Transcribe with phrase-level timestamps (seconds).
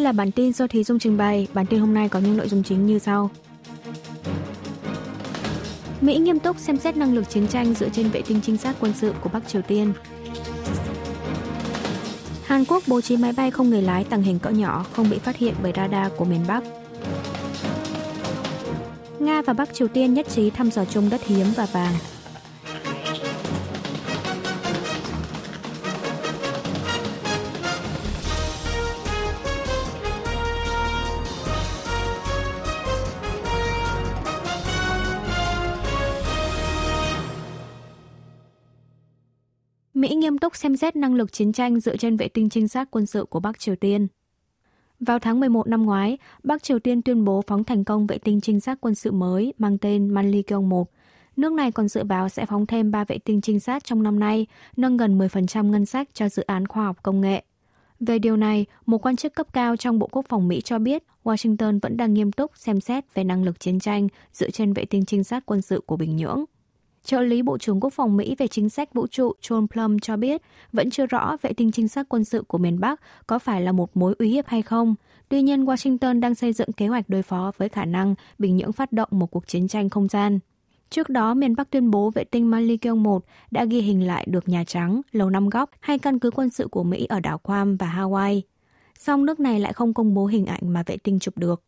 [0.00, 1.48] Đây là bản tin do Thí Dung trình bày.
[1.54, 3.30] Bản tin hôm nay có những nội dung chính như sau.
[6.00, 8.76] Mỹ nghiêm túc xem xét năng lực chiến tranh dựa trên vệ tinh trinh sát
[8.80, 9.92] quân sự của Bắc Triều Tiên.
[12.44, 15.18] Hàn Quốc bố trí máy bay không người lái tàng hình cỡ nhỏ không bị
[15.18, 16.64] phát hiện bởi radar của miền Bắc.
[19.18, 21.94] Nga và Bắc Triều Tiên nhất trí thăm dò chung đất hiếm và vàng.
[40.00, 42.90] Mỹ nghiêm túc xem xét năng lực chiến tranh dựa trên vệ tinh trinh sát
[42.90, 44.06] quân sự của Bắc Triều Tiên.
[45.00, 48.40] Vào tháng 11 năm ngoái, Bắc Triều Tiên tuyên bố phóng thành công vệ tinh
[48.40, 50.90] trinh sát quân sự mới mang tên Manlikyong 1.
[51.36, 54.18] Nước này còn dự báo sẽ phóng thêm 3 vệ tinh trinh sát trong năm
[54.18, 57.44] nay, nâng gần 10% ngân sách cho dự án khoa học công nghệ.
[58.00, 61.02] Về điều này, một quan chức cấp cao trong Bộ Quốc phòng Mỹ cho biết
[61.24, 64.84] Washington vẫn đang nghiêm túc xem xét về năng lực chiến tranh dựa trên vệ
[64.84, 66.44] tinh trinh sát quân sự của Bình Nhưỡng.
[67.04, 70.16] Trợ lý Bộ trưởng Quốc phòng Mỹ về chính sách vũ trụ John Plum cho
[70.16, 73.62] biết vẫn chưa rõ vệ tinh trinh sát quân sự của miền Bắc có phải
[73.62, 74.94] là một mối uy hiếp hay không.
[75.28, 78.72] Tuy nhiên, Washington đang xây dựng kế hoạch đối phó với khả năng Bình Nhưỡng
[78.72, 80.38] phát động một cuộc chiến tranh không gian.
[80.90, 84.48] Trước đó, miền Bắc tuyên bố vệ tinh Manlikyong 1 đã ghi hình lại được
[84.48, 87.76] Nhà Trắng, Lầu Năm Góc hay căn cứ quân sự của Mỹ ở đảo Guam
[87.76, 88.40] và Hawaii.
[88.98, 91.62] Song nước này lại không công bố hình ảnh mà vệ tinh chụp được.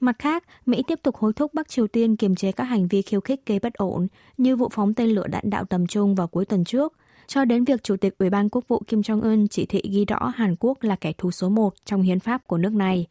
[0.00, 3.02] Mặt khác, Mỹ tiếp tục hối thúc Bắc Triều Tiên kiềm chế các hành vi
[3.02, 4.08] khiêu khích gây bất ổn
[4.38, 6.92] như vụ phóng tên lửa đạn đạo tầm trung vào cuối tuần trước,
[7.26, 10.32] cho đến việc Chủ tịch Ủy ban Quốc vụ Kim Jong-un chỉ thị ghi rõ
[10.34, 13.06] Hàn Quốc là kẻ thù số một trong hiến pháp của nước này.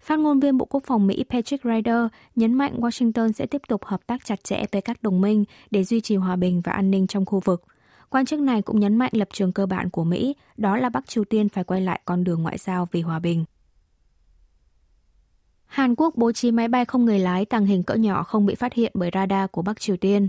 [0.00, 3.84] Phát ngôn viên Bộ Quốc phòng Mỹ Patrick Ryder nhấn mạnh Washington sẽ tiếp tục
[3.84, 6.90] hợp tác chặt chẽ với các đồng minh để duy trì hòa bình và an
[6.90, 7.62] ninh trong khu vực.
[8.10, 11.08] Quan chức này cũng nhấn mạnh lập trường cơ bản của Mỹ, đó là Bắc
[11.08, 13.44] Triều Tiên phải quay lại con đường ngoại giao vì hòa bình.
[15.68, 18.54] Hàn Quốc bố trí máy bay không người lái tàng hình cỡ nhỏ không bị
[18.54, 20.28] phát hiện bởi radar của Bắc Triều Tiên.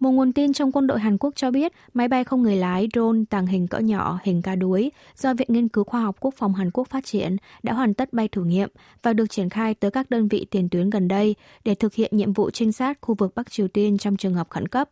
[0.00, 2.88] Một nguồn tin trong quân đội Hàn Quốc cho biết máy bay không người lái
[2.94, 6.34] drone tàng hình cỡ nhỏ, hình cá đuối do Viện Nghiên cứu Khoa học Quốc
[6.36, 8.68] phòng Hàn Quốc phát triển đã hoàn tất bay thử nghiệm
[9.02, 11.34] và được triển khai tới các đơn vị tiền tuyến gần đây
[11.64, 14.50] để thực hiện nhiệm vụ trinh sát khu vực Bắc Triều Tiên trong trường hợp
[14.50, 14.90] khẩn cấp.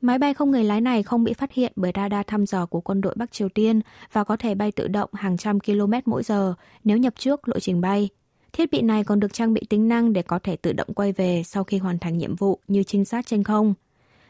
[0.00, 2.80] Máy bay không người lái này không bị phát hiện bởi radar thăm dò của
[2.80, 3.80] quân đội Bắc Triều Tiên
[4.12, 7.58] và có thể bay tự động hàng trăm km mỗi giờ nếu nhập trước lộ
[7.60, 8.08] trình bay.
[8.52, 11.12] Thiết bị này còn được trang bị tính năng để có thể tự động quay
[11.12, 13.74] về sau khi hoàn thành nhiệm vụ như trinh sát trên không.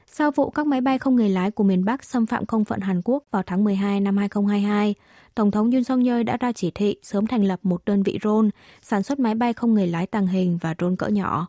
[0.07, 2.81] Sau vụ các máy bay không người lái của miền Bắc xâm phạm không phận
[2.81, 4.95] Hàn Quốc vào tháng 12 năm 2022,
[5.35, 8.19] Tổng thống Yoon song yeol đã ra chỉ thị sớm thành lập một đơn vị
[8.23, 8.49] drone
[8.83, 11.47] sản xuất máy bay không người lái tàng hình và drone cỡ nhỏ.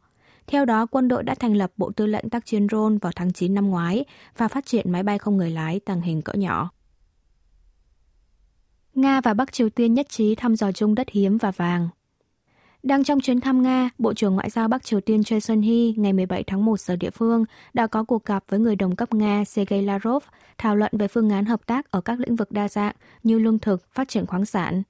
[0.47, 3.33] Theo đó, quân đội đã thành lập Bộ Tư lệnh tác chiến drone vào tháng
[3.33, 4.05] 9 năm ngoái
[4.37, 6.69] và phát triển máy bay không người lái tàng hình cỡ nhỏ.
[8.95, 11.89] Nga và Bắc Triều Tiên nhất trí thăm dò chung đất hiếm và vàng.
[12.83, 16.13] Đang trong chuyến thăm Nga, Bộ trưởng Ngoại giao Bắc Triều Tiên Choi Sun-hee ngày
[16.13, 19.45] 17 tháng 1 giờ địa phương đã có cuộc gặp với người đồng cấp Nga
[19.45, 20.23] Sergei Lavrov
[20.57, 23.59] thảo luận về phương án hợp tác ở các lĩnh vực đa dạng như lương
[23.59, 24.83] thực, phát triển khoáng sản.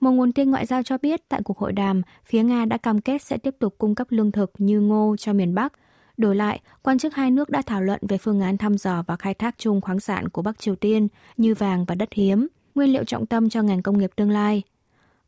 [0.00, 3.00] Một nguồn tin ngoại giao cho biết tại cuộc hội đàm, phía Nga đã cam
[3.00, 5.72] kết sẽ tiếp tục cung cấp lương thực như ngô cho miền Bắc.
[6.16, 9.16] Đổi lại, quan chức hai nước đã thảo luận về phương án thăm dò và
[9.16, 12.92] khai thác chung khoáng sản của Bắc Triều Tiên như vàng và đất hiếm, nguyên
[12.92, 14.62] liệu trọng tâm cho ngành công nghiệp tương lai–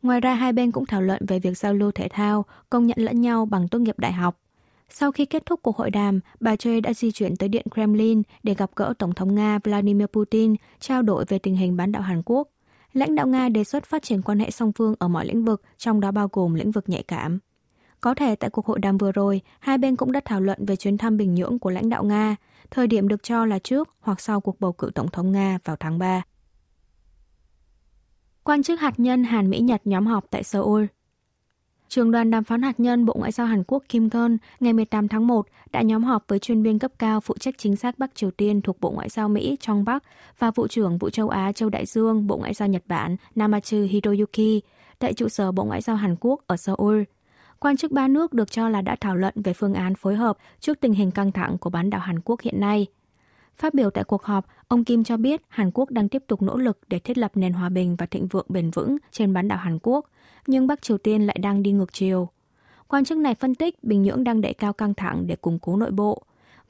[0.06, 2.98] Ngoài ra hai bên cũng thảo luận về việc giao lưu thể thao, công nhận
[3.00, 4.40] lẫn nhau bằng tốt nghiệp đại học.
[4.88, 8.22] Sau khi kết thúc cuộc hội đàm, bà Choi đã di chuyển tới Điện Kremlin
[8.42, 12.02] để gặp gỡ Tổng thống Nga Vladimir Putin, trao đổi về tình hình bán đảo
[12.02, 12.48] Hàn Quốc.
[12.92, 15.62] Lãnh đạo Nga đề xuất phát triển quan hệ song phương ở mọi lĩnh vực,
[15.78, 17.38] trong đó bao gồm lĩnh vực nhạy cảm.
[18.00, 20.76] Có thể tại cuộc hội đàm vừa rồi, hai bên cũng đã thảo luận về
[20.76, 22.36] chuyến thăm Bình Nhưỡng của lãnh đạo Nga,
[22.70, 25.76] thời điểm được cho là trước hoặc sau cuộc bầu cử Tổng thống Nga vào
[25.76, 26.22] tháng 3.
[28.46, 30.84] Quan chức hạt nhân Hàn Mỹ Nhật nhóm họp tại Seoul.
[31.88, 35.08] Trường đoàn đàm phán hạt nhân Bộ Ngoại giao Hàn Quốc Kim Gun ngày 18
[35.08, 38.14] tháng 1 đã nhóm họp với chuyên viên cấp cao phụ trách chính xác Bắc
[38.14, 40.02] Triều Tiên thuộc Bộ Ngoại giao Mỹ Trong Bắc
[40.38, 43.76] và Vụ trưởng Vụ châu Á Châu Đại Dương, Bộ Ngoại giao Nhật Bản Namachu
[43.90, 44.64] Hiroyuki
[44.98, 47.02] tại trụ sở Bộ Ngoại giao Hàn Quốc ở Seoul.
[47.58, 50.38] Quan chức ba nước được cho là đã thảo luận về phương án phối hợp
[50.60, 52.86] trước tình hình căng thẳng của bán đảo Hàn Quốc hiện nay–
[53.58, 56.56] Phát biểu tại cuộc họp, ông Kim cho biết Hàn Quốc đang tiếp tục nỗ
[56.56, 59.58] lực để thiết lập nền hòa bình và thịnh vượng bền vững trên bán đảo
[59.58, 60.10] Hàn Quốc,
[60.46, 62.28] nhưng Bắc Triều Tiên lại đang đi ngược chiều.
[62.88, 65.76] Quan chức này phân tích Bình Nhưỡng đang đẩy cao căng thẳng để củng cố
[65.76, 66.22] nội bộ.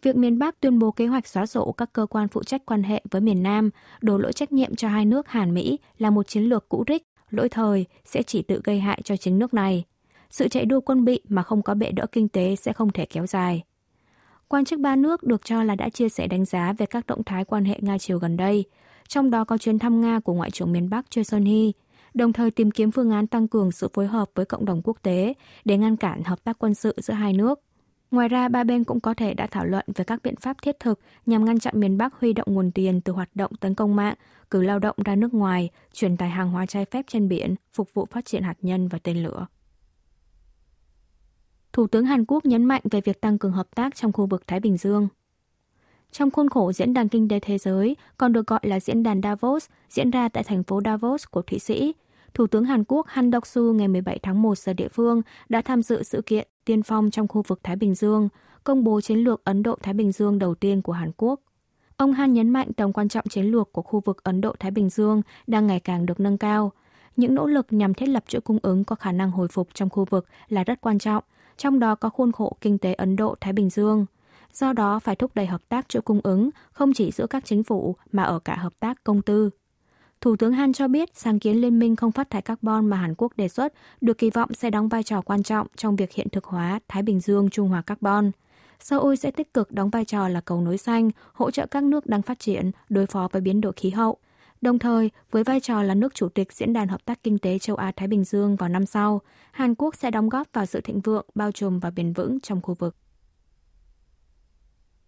[0.02, 2.82] Việc miền Bắc tuyên bố kế hoạch xóa sổ các cơ quan phụ trách quan
[2.82, 6.28] hệ với miền Nam, đổ lỗi trách nhiệm cho hai nước Hàn Mỹ là một
[6.28, 9.84] chiến lược cũ rích, lỗi thời sẽ chỉ tự gây hại cho chính nước này.
[10.30, 13.06] Sự chạy đua quân bị mà không có bệ đỡ kinh tế sẽ không thể
[13.06, 13.64] kéo dài.
[14.48, 17.24] Quan chức ba nước được cho là đã chia sẻ đánh giá về các động
[17.24, 18.64] thái quan hệ Nga-Triều gần đây,
[19.08, 21.72] trong đó có chuyến thăm Nga của Ngoại trưởng miền Bắc Choi Son-hee.
[22.14, 24.98] đồng thời tìm kiếm phương án tăng cường sự phối hợp với cộng đồng quốc
[25.02, 25.34] tế
[25.64, 27.60] để ngăn cản hợp tác quân sự giữa hai nước.
[28.10, 30.80] Ngoài ra, ba bên cũng có thể đã thảo luận về các biện pháp thiết
[30.80, 33.96] thực nhằm ngăn chặn miền Bắc huy động nguồn tiền từ hoạt động tấn công
[33.96, 34.14] mạng,
[34.50, 37.94] cử lao động ra nước ngoài, chuyển tải hàng hóa trái phép trên biển, phục
[37.94, 39.46] vụ phát triển hạt nhân và tên lửa.
[41.76, 44.46] Thủ tướng Hàn Quốc nhấn mạnh về việc tăng cường hợp tác trong khu vực
[44.46, 45.08] Thái Bình Dương.
[46.12, 49.20] Trong khuôn khổ Diễn đàn Kinh tế Thế giới, còn được gọi là Diễn đàn
[49.22, 51.94] Davos, diễn ra tại thành phố Davos của Thụy Sĩ,
[52.34, 55.82] Thủ tướng Hàn Quốc Han Dok-su ngày 17 tháng 1 giờ địa phương đã tham
[55.82, 58.28] dự sự kiện tiên phong trong khu vực Thái Bình Dương,
[58.64, 61.40] công bố chiến lược Ấn Độ-Thái Bình Dương đầu tiên của Hàn Quốc.
[61.96, 64.90] Ông Han nhấn mạnh tầm quan trọng chiến lược của khu vực Ấn Độ-Thái Bình
[64.90, 66.72] Dương đang ngày càng được nâng cao.
[67.16, 69.90] Những nỗ lực nhằm thiết lập chuỗi cung ứng có khả năng hồi phục trong
[69.90, 71.24] khu vực là rất quan trọng,
[71.56, 74.06] trong đó có khuôn khổ kinh tế Ấn Độ-Thái Bình Dương.
[74.52, 77.62] Do đó phải thúc đẩy hợp tác chuỗi cung ứng không chỉ giữa các chính
[77.62, 79.50] phủ mà ở cả hợp tác công tư.
[80.20, 83.14] Thủ tướng Han cho biết sáng kiến liên minh không phát thải carbon mà Hàn
[83.18, 86.28] Quốc đề xuất được kỳ vọng sẽ đóng vai trò quan trọng trong việc hiện
[86.32, 88.30] thực hóa Thái Bình Dương trung hòa carbon.
[88.80, 92.06] Seoul sẽ tích cực đóng vai trò là cầu nối xanh, hỗ trợ các nước
[92.06, 94.18] đang phát triển đối phó với biến đổi khí hậu.
[94.60, 97.58] Đồng thời, với vai trò là nước chủ tịch Diễn đàn Hợp tác Kinh tế
[97.58, 99.20] châu Á-Thái Bình Dương vào năm sau,
[99.52, 102.60] Hàn Quốc sẽ đóng góp vào sự thịnh vượng, bao trùm và bền vững trong
[102.60, 102.96] khu vực.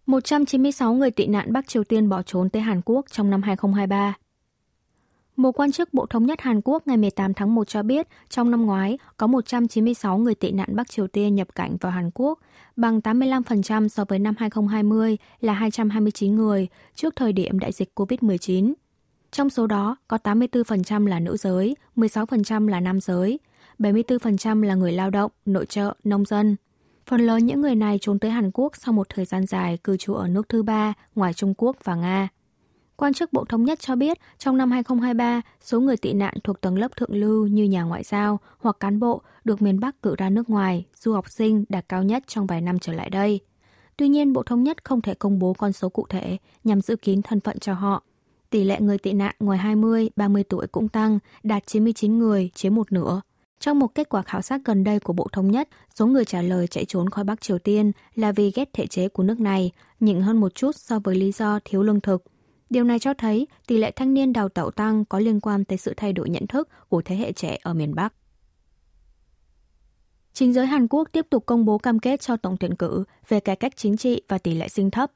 [0.05, 4.13] 196 người tị nạn Bắc Triều Tiên bỏ trốn tới Hàn Quốc trong năm 2023.
[5.35, 8.51] Một quan chức Bộ Thống nhất Hàn Quốc ngày 18 tháng 1 cho biết, trong
[8.51, 12.39] năm ngoái có 196 người tị nạn Bắc Triều Tiên nhập cảnh vào Hàn Quốc,
[12.75, 18.73] bằng 85% so với năm 2020 là 229 người trước thời điểm đại dịch COVID-19.
[19.31, 23.39] Trong số đó có 84% là nữ giới, 16% là nam giới,
[23.79, 26.55] 74% là người lao động, nội trợ, nông dân.
[27.05, 29.97] Phần lớn những người này trốn tới Hàn Quốc sau một thời gian dài cư
[29.97, 32.29] trú ở nước thứ ba ngoài Trung Quốc và Nga.
[32.95, 36.61] Quan chức Bộ Thống nhất cho biết, trong năm 2023, số người tị nạn thuộc
[36.61, 40.15] tầng lớp thượng lưu như nhà ngoại giao hoặc cán bộ được miền Bắc cử
[40.17, 43.39] ra nước ngoài, du học sinh đạt cao nhất trong vài năm trở lại đây.
[43.97, 46.95] Tuy nhiên, Bộ Thống nhất không thể công bố con số cụ thể nhằm giữ
[46.95, 48.03] kín thân phận cho họ.
[48.49, 52.75] Tỷ lệ người tị nạn ngoài 20, 30 tuổi cũng tăng, đạt 99 người, chiếm
[52.75, 53.21] một nửa.
[53.59, 56.41] Trong một kết quả khảo sát gần đây của Bộ Thống nhất, số người trả
[56.41, 59.71] lời chạy trốn khỏi Bắc Triều Tiên là vì ghét thể chế của nước này,
[59.99, 62.23] nhỉnh hơn một chút so với lý do thiếu lương thực.
[62.69, 65.77] Điều này cho thấy tỷ lệ thanh niên đào tẩu tăng có liên quan tới
[65.77, 68.13] sự thay đổi nhận thức của thế hệ trẻ ở miền Bắc.
[70.33, 73.39] Chính giới Hàn Quốc tiếp tục công bố cam kết cho tổng tuyển cử về
[73.39, 75.11] cải cách chính trị và tỷ lệ sinh thấp.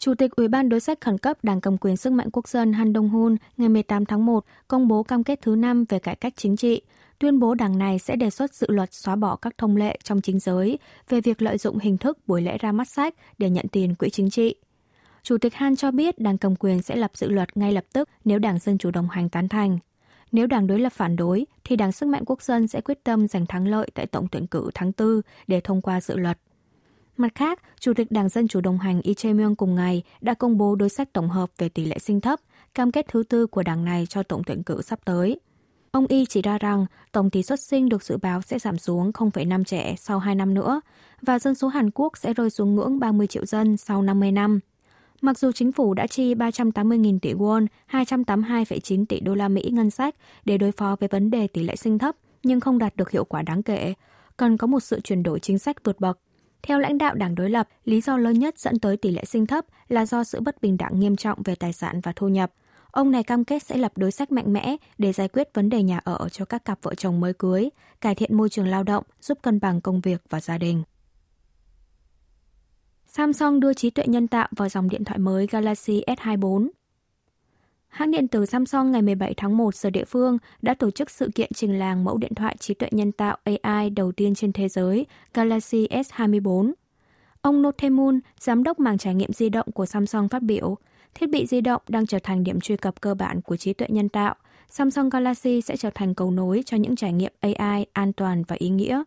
[0.00, 2.72] Chủ tịch Ủy ban đối sách khẩn cấp Đảng cầm quyền sức mạnh quốc dân
[2.72, 6.32] Han Dong-hun ngày 18 tháng 1 công bố cam kết thứ năm về cải cách
[6.36, 6.82] chính trị,
[7.18, 10.20] tuyên bố đảng này sẽ đề xuất dự luật xóa bỏ các thông lệ trong
[10.20, 13.68] chính giới về việc lợi dụng hình thức buổi lễ ra mắt sách để nhận
[13.68, 14.54] tiền quỹ chính trị.
[15.22, 18.08] Chủ tịch Han cho biết đảng cầm quyền sẽ lập dự luật ngay lập tức
[18.24, 19.78] nếu đảng Dân Chủ đồng hành tán thành.
[20.32, 23.28] Nếu đảng đối lập phản đối, thì đảng Sức mạnh Quốc dân sẽ quyết tâm
[23.28, 26.38] giành thắng lợi tại tổng tuyển cử tháng 4 để thông qua dự luật.
[27.20, 30.58] Mặt khác, Chủ tịch Đảng Dân Chủ đồng hành Lee Jae-myung cùng ngày đã công
[30.58, 32.40] bố đối sách tổng hợp về tỷ lệ sinh thấp,
[32.74, 35.40] cam kết thứ tư của đảng này cho tổng tuyển cử sắp tới.
[35.90, 39.10] Ông Y chỉ ra rằng tổng tỷ suất sinh được dự báo sẽ giảm xuống
[39.10, 40.80] 0,5 trẻ sau 2 năm nữa
[41.22, 44.60] và dân số Hàn Quốc sẽ rơi xuống ngưỡng 30 triệu dân sau 50 năm.
[45.20, 49.90] Mặc dù chính phủ đã chi 380.000 tỷ won, 282,9 tỷ đô la Mỹ ngân
[49.90, 50.14] sách
[50.44, 53.24] để đối phó với vấn đề tỷ lệ sinh thấp, nhưng không đạt được hiệu
[53.24, 53.94] quả đáng kể.
[54.36, 56.18] Cần có một sự chuyển đổi chính sách vượt bậc.
[56.62, 59.46] Theo lãnh đạo đảng đối lập, lý do lớn nhất dẫn tới tỷ lệ sinh
[59.46, 62.52] thấp là do sự bất bình đẳng nghiêm trọng về tài sản và thu nhập.
[62.90, 65.82] Ông này cam kết sẽ lập đối sách mạnh mẽ để giải quyết vấn đề
[65.82, 67.68] nhà ở cho các cặp vợ chồng mới cưới,
[68.00, 70.82] cải thiện môi trường lao động, giúp cân bằng công việc và gia đình.
[73.06, 76.68] Samsung đưa trí tuệ nhân tạo vào dòng điện thoại mới Galaxy S24.
[77.90, 81.30] Hãng điện tử Samsung ngày 17 tháng 1 giờ địa phương đã tổ chức sự
[81.34, 84.68] kiện trình làng mẫu điện thoại trí tuệ nhân tạo AI đầu tiên trên thế
[84.68, 86.72] giới, Galaxy S24.
[87.42, 90.76] Ông Notemun, giám đốc mảng trải nghiệm di động của Samsung phát biểu,
[91.14, 93.88] thiết bị di động đang trở thành điểm truy cập cơ bản của trí tuệ
[93.90, 94.34] nhân tạo.
[94.68, 98.56] Samsung Galaxy sẽ trở thành cầu nối cho những trải nghiệm AI an toàn và
[98.58, 99.02] ý nghĩa.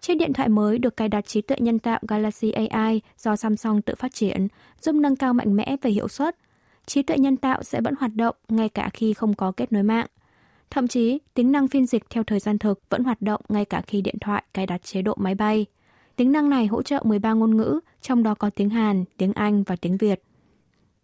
[0.00, 3.82] Chiếc điện thoại mới được cài đặt trí tuệ nhân tạo Galaxy AI do Samsung
[3.82, 4.48] tự phát triển,
[4.80, 6.36] giúp nâng cao mạnh mẽ về hiệu suất.
[6.86, 9.82] Trí tuệ nhân tạo sẽ vẫn hoạt động ngay cả khi không có kết nối
[9.82, 10.06] mạng.
[10.70, 13.80] Thậm chí, tính năng phiên dịch theo thời gian thực vẫn hoạt động ngay cả
[13.86, 15.66] khi điện thoại cài đặt chế độ máy bay.
[16.16, 19.62] Tính năng này hỗ trợ 13 ngôn ngữ, trong đó có tiếng Hàn, tiếng Anh
[19.62, 20.22] và tiếng Việt.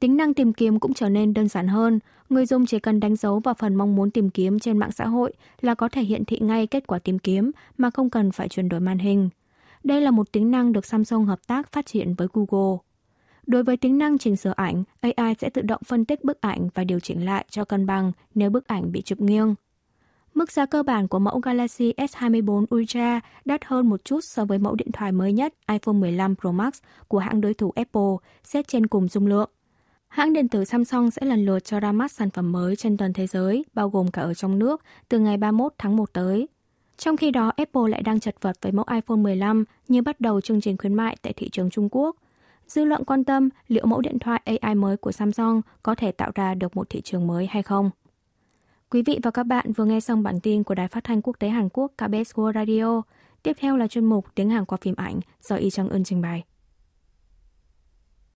[0.01, 1.99] Tính năng tìm kiếm cũng trở nên đơn giản hơn,
[2.29, 5.07] người dùng chỉ cần đánh dấu vào phần mong muốn tìm kiếm trên mạng xã
[5.07, 8.49] hội là có thể hiện thị ngay kết quả tìm kiếm mà không cần phải
[8.49, 9.31] chuyển đổi màn hình.
[9.85, 12.79] Đây là một tính năng được Samsung hợp tác phát triển với Google.
[13.47, 16.69] Đối với tính năng chỉnh sửa ảnh, AI sẽ tự động phân tích bức ảnh
[16.75, 19.55] và điều chỉnh lại cho cân bằng nếu bức ảnh bị chụp nghiêng.
[20.35, 24.59] Mức giá cơ bản của mẫu Galaxy S24 Ultra đắt hơn một chút so với
[24.59, 28.69] mẫu điện thoại mới nhất iPhone 15 Pro Max của hãng đối thủ Apple, xét
[28.69, 29.51] trên cùng dung lượng.
[30.09, 33.13] Hãng điện tử Samsung sẽ lần lượt cho ra mắt sản phẩm mới trên toàn
[33.13, 36.49] thế giới, bao gồm cả ở trong nước, từ ngày 31 tháng 1 tới.
[36.97, 40.41] Trong khi đó, Apple lại đang chật vật với mẫu iPhone 15 như bắt đầu
[40.41, 42.17] chương trình khuyến mại tại thị trường Trung Quốc.
[42.73, 46.31] Dư luận quan tâm liệu mẫu điện thoại AI mới của Samsung có thể tạo
[46.35, 47.91] ra được một thị trường mới hay không.
[48.91, 51.37] Quý vị và các bạn vừa nghe xong bản tin của Đài Phát thanh Quốc
[51.38, 53.02] tế Hàn Quốc KBS World Radio.
[53.43, 56.21] Tiếp theo là chuyên mục Tiếng Hàn qua phim ảnh do Y Trang Ưn trình
[56.21, 56.45] bày.